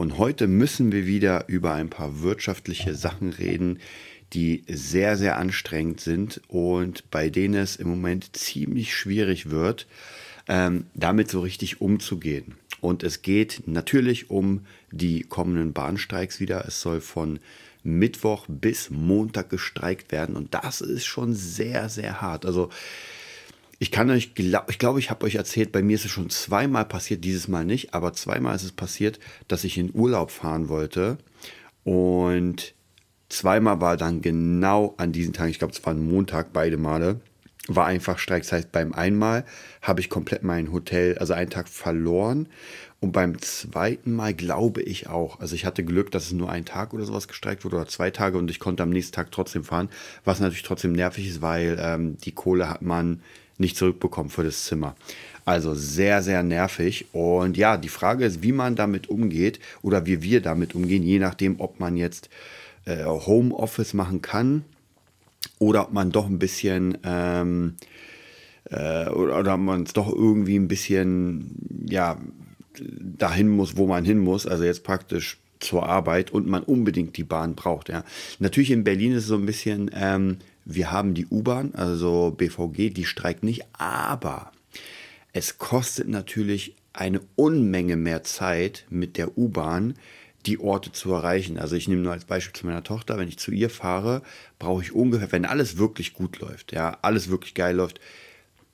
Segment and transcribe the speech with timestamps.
[0.00, 3.80] Und heute müssen wir wieder über ein paar wirtschaftliche Sachen reden,
[4.32, 9.86] die sehr, sehr anstrengend sind und bei denen es im Moment ziemlich schwierig wird,
[10.48, 12.54] ähm, damit so richtig umzugehen.
[12.80, 16.64] Und es geht natürlich um die kommenden Bahnstreiks wieder.
[16.66, 17.38] Es soll von
[17.82, 22.46] Mittwoch bis Montag gestreikt werden und das ist schon sehr, sehr hart.
[22.46, 22.70] Also
[23.80, 26.84] ich kann euch, ich glaube, ich habe euch erzählt, bei mir ist es schon zweimal
[26.84, 29.18] passiert, dieses Mal nicht, aber zweimal ist es passiert,
[29.48, 31.16] dass ich in Urlaub fahren wollte
[31.82, 32.74] und
[33.30, 37.20] zweimal war dann genau an diesen Tagen, ich glaube, es war ein Montag, beide Male,
[37.68, 38.42] war einfach Streik.
[38.42, 39.44] Das heißt, beim einmal
[39.80, 42.48] habe ich komplett mein Hotel, also einen Tag verloren.
[43.00, 45.40] Und beim zweiten Mal glaube ich auch.
[45.40, 48.10] Also ich hatte Glück, dass es nur ein Tag oder sowas gestreikt wurde oder zwei
[48.10, 49.88] Tage und ich konnte am nächsten Tag trotzdem fahren.
[50.24, 53.22] Was natürlich trotzdem nervig ist, weil ähm, die Kohle hat man
[53.60, 54.96] nicht zurückbekommen für das Zimmer.
[55.44, 57.06] Also sehr, sehr nervig.
[57.12, 61.18] Und ja, die Frage ist, wie man damit umgeht oder wie wir damit umgehen, je
[61.18, 62.28] nachdem, ob man jetzt
[62.84, 64.64] äh, Homeoffice machen kann
[65.58, 67.76] oder ob man doch ein bisschen ähm,
[68.70, 72.18] äh, oder, oder man es doch irgendwie ein bisschen ja
[73.00, 74.46] dahin muss, wo man hin muss.
[74.46, 77.88] Also jetzt praktisch zur Arbeit und man unbedingt die Bahn braucht.
[77.88, 78.04] Ja.
[78.38, 82.90] Natürlich in Berlin ist es so ein bisschen ähm, wir haben die U-Bahn, also BVG,
[82.90, 84.52] die streikt nicht, aber
[85.32, 89.94] es kostet natürlich eine Unmenge mehr Zeit mit der U-Bahn,
[90.46, 91.58] die Orte zu erreichen.
[91.58, 94.22] Also ich nehme nur als Beispiel zu meiner Tochter, wenn ich zu ihr fahre,
[94.58, 98.00] brauche ich ungefähr, wenn alles wirklich gut läuft, ja, alles wirklich geil läuft,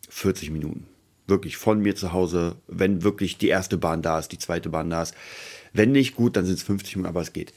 [0.09, 0.87] 40 Minuten.
[1.27, 4.91] Wirklich von mir zu Hause, wenn wirklich die erste Bahn da ist, die zweite Bahn
[4.91, 5.15] da ist.
[5.73, 7.53] Wenn nicht gut, dann sind es 50 Minuten, aber es geht.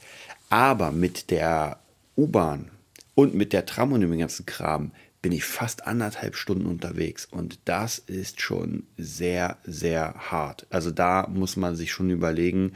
[0.48, 1.78] Aber mit der
[2.16, 2.70] U-Bahn
[3.14, 4.92] und mit der Tram und dem ganzen Kram
[5.22, 7.26] bin ich fast anderthalb Stunden unterwegs.
[7.30, 10.66] Und das ist schon sehr, sehr hart.
[10.70, 12.72] Also da muss man sich schon überlegen,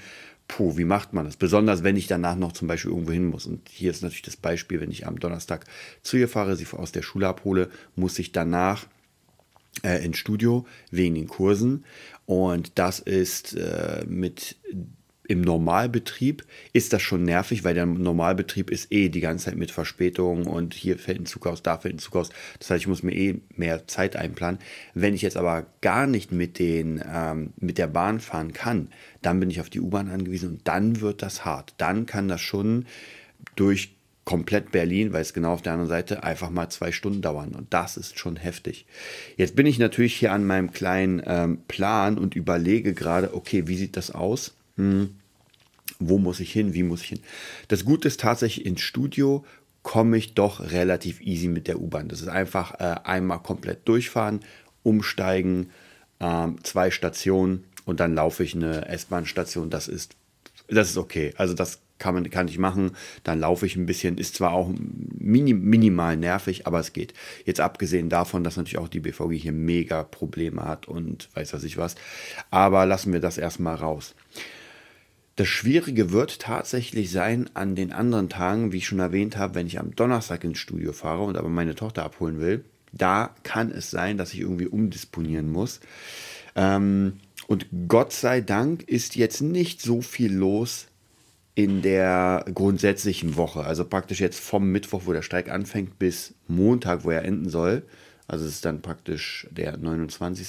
[0.48, 1.36] puh, wie macht man das?
[1.36, 3.46] Besonders wenn ich danach noch zum Beispiel irgendwo hin muss.
[3.46, 5.64] Und hier ist natürlich das Beispiel, wenn ich am Donnerstag
[6.02, 8.86] zu ihr fahre, sie aus der Schule abhole, muss ich danach
[9.82, 11.84] äh, ins Studio wegen den Kursen.
[12.26, 14.56] Und das ist äh, mit
[15.26, 19.70] im Normalbetrieb ist das schon nervig, weil der Normalbetrieb ist eh die ganze Zeit mit
[19.70, 22.30] Verspätung und hier fällt ein Zug aus, da fällt ein Zug aus.
[22.58, 24.60] Das heißt, ich muss mir eh mehr Zeit einplanen.
[24.92, 28.88] Wenn ich jetzt aber gar nicht mit, den, ähm, mit der Bahn fahren kann,
[29.22, 31.74] dann bin ich auf die U-Bahn angewiesen und dann wird das hart.
[31.78, 32.84] Dann kann das schon
[33.56, 33.93] durch
[34.24, 37.54] komplett Berlin, weil es genau auf der anderen Seite einfach mal zwei Stunden dauern.
[37.54, 38.86] Und das ist schon heftig.
[39.36, 43.76] Jetzt bin ich natürlich hier an meinem kleinen ähm, Plan und überlege gerade, okay, wie
[43.76, 44.54] sieht das aus?
[44.76, 45.14] hm,
[45.98, 47.20] wo muss ich hin, wie muss ich hin.
[47.68, 49.44] Das Gute ist tatsächlich ins Studio
[49.82, 52.08] komme ich doch relativ easy mit der U-Bahn.
[52.08, 54.40] Das ist einfach äh, einmal komplett durchfahren,
[54.82, 55.70] umsteigen,
[56.20, 59.68] ähm, zwei Stationen und dann laufe ich eine S-Bahn-Station.
[59.68, 60.16] Das ist,
[60.68, 61.34] das ist okay.
[61.36, 62.92] Also das kann, man, kann ich machen.
[63.22, 64.18] Dann laufe ich ein bisschen.
[64.18, 64.72] Ist zwar auch
[65.18, 67.14] mini, minimal nervig, aber es geht.
[67.44, 71.64] Jetzt abgesehen davon, dass natürlich auch die BVG hier mega Probleme hat und weiß was
[71.64, 71.94] ich was.
[72.50, 74.14] Aber lassen wir das erstmal raus.
[75.36, 79.66] Das Schwierige wird tatsächlich sein an den anderen Tagen, wie ich schon erwähnt habe, wenn
[79.66, 82.64] ich am Donnerstag ins Studio fahre und aber meine Tochter abholen will.
[82.92, 85.80] Da kann es sein, dass ich irgendwie umdisponieren muss.
[86.54, 87.14] Ähm,
[87.48, 90.86] und Gott sei Dank ist jetzt nicht so viel los
[91.54, 93.64] in der grundsätzlichen Woche.
[93.64, 97.84] Also praktisch jetzt vom Mittwoch, wo der Streik anfängt, bis Montag, wo er enden soll.
[98.26, 100.48] Also es ist dann praktisch der 29.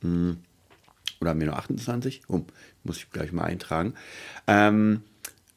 [0.00, 0.38] Hm.
[1.20, 2.22] Oder haben wir nur 28?
[2.28, 2.40] Oh,
[2.82, 3.94] muss ich gleich mal eintragen.
[4.48, 5.02] Ähm,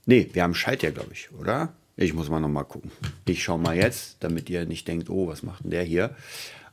[0.05, 1.73] nee, wir haben Schaltjahr, glaube ich, oder?
[1.97, 2.91] Ich muss mal nochmal gucken.
[3.25, 6.15] Ich schaue mal jetzt, damit ihr nicht denkt, oh, was macht denn der hier?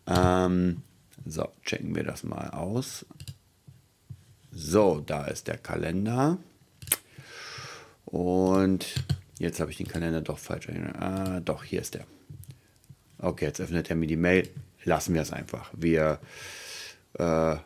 [0.06, 0.82] Ähm,
[1.24, 3.06] so, checken wir das mal aus.
[4.50, 6.38] So, da ist der Kalender.
[8.12, 8.86] Und
[9.38, 10.68] jetzt habe ich den Kalender doch falsch.
[10.98, 12.04] Ah, doch, hier ist der.
[13.16, 14.50] Okay, jetzt öffnet er mir die Mail.
[14.84, 15.70] Lassen wir es einfach.
[15.74, 16.18] Wir,
[17.14, 17.56] äh,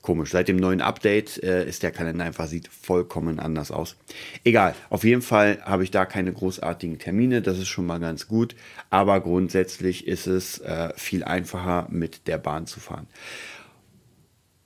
[0.00, 3.94] komisch, seit dem neuen Update äh, ist der Kalender einfach, sieht vollkommen anders aus.
[4.42, 8.26] Egal, auf jeden Fall habe ich da keine großartigen Termine, das ist schon mal ganz
[8.26, 8.56] gut.
[8.90, 13.06] Aber grundsätzlich ist es äh, viel einfacher, mit der Bahn zu fahren.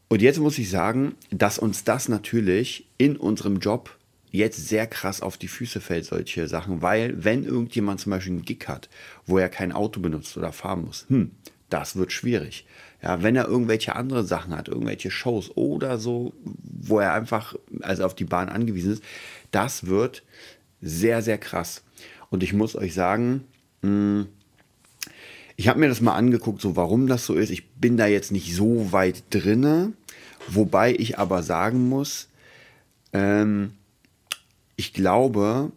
[0.09, 3.99] Und jetzt muss ich sagen, dass uns das natürlich in unserem Job
[4.37, 8.45] jetzt sehr krass auf die Füße fällt, solche Sachen, weil wenn irgendjemand zum Beispiel einen
[8.45, 8.89] Gig hat,
[9.27, 11.33] wo er kein Auto benutzt oder fahren muss, hm,
[11.71, 12.67] das wird schwierig.
[13.03, 18.05] Ja, wenn er irgendwelche andere Sachen hat, irgendwelche Shows oder so, wo er einfach also
[18.05, 19.05] auf die Bahn angewiesen ist,
[19.51, 20.23] das wird
[20.81, 21.83] sehr, sehr krass.
[22.31, 23.45] Und ich muss euch sagen,
[23.83, 24.27] hm,
[25.57, 27.51] ich habe mir das mal angeguckt, so warum das so ist.
[27.51, 29.93] Ich bin da jetzt nicht so weit drinne,
[30.49, 32.29] wobei ich aber sagen muss,
[33.13, 33.73] ähm,
[34.77, 35.73] ich glaube,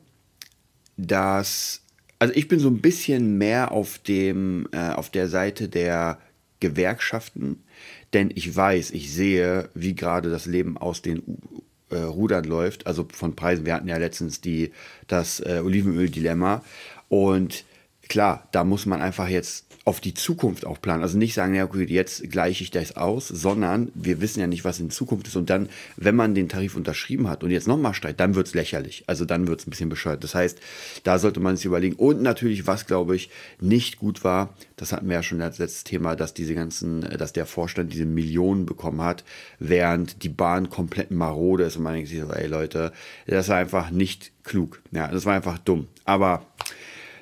[0.97, 1.81] dass
[2.19, 6.19] also ich bin so ein bisschen mehr auf dem äh, auf der Seite der
[6.59, 7.63] Gewerkschaften,
[8.13, 11.23] denn ich weiß, ich sehe, wie gerade das Leben aus den
[11.89, 13.65] äh, Rudern läuft, also von Preisen.
[13.65, 14.71] Wir hatten ja letztens die
[15.07, 16.63] das äh, Olivenöl-Dilemma
[17.07, 17.63] und
[18.09, 21.01] klar, da muss man einfach jetzt auf die Zukunft auch planen.
[21.01, 24.63] Also nicht sagen, ja, okay, jetzt gleiche ich das aus, sondern wir wissen ja nicht,
[24.63, 25.35] was in Zukunft ist.
[25.35, 28.53] Und dann, wenn man den Tarif unterschrieben hat und jetzt nochmal steigt, dann wird es
[28.53, 29.03] lächerlich.
[29.07, 30.23] Also dann wird es ein bisschen bescheuert.
[30.23, 30.59] Das heißt,
[31.03, 31.95] da sollte man sich überlegen.
[31.95, 35.85] Und natürlich, was glaube ich nicht gut war, das hatten wir ja schon als letztes
[35.85, 39.23] Thema, dass diese ganzen, dass der Vorstand diese Millionen bekommen hat,
[39.57, 42.91] während die Bahn komplett marode ist und man denkt sich ey Leute,
[43.25, 44.81] das war einfach nicht klug.
[44.91, 45.87] Ja, das war einfach dumm.
[46.05, 46.45] Aber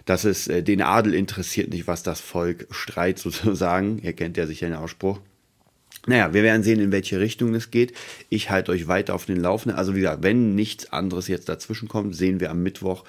[0.07, 3.99] dass es äh, den Adel interessiert nicht, was das Volk streit sozusagen.
[3.99, 5.19] Ihr kennt ja sicher den Ausspruch.
[6.07, 7.93] Naja, wir werden sehen, in welche Richtung es geht.
[8.29, 9.77] Ich halte euch weiter auf den Laufenden.
[9.77, 13.03] Also wie gesagt, wenn nichts anderes jetzt dazwischen kommt, sehen wir am Mittwoch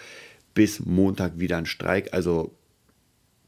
[0.52, 2.12] bis Montag wieder einen Streik.
[2.12, 2.52] Also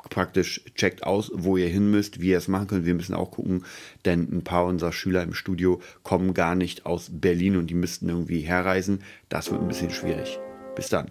[0.09, 2.87] praktisch checkt aus, wo ihr hin müsst, wie ihr es machen könnt.
[2.87, 3.65] Wir müssen auch gucken,
[4.05, 8.09] denn ein paar unserer Schüler im Studio kommen gar nicht aus Berlin und die müssten
[8.09, 9.03] irgendwie herreisen.
[9.29, 10.39] Das wird ein bisschen schwierig.
[10.77, 11.11] Bis dann.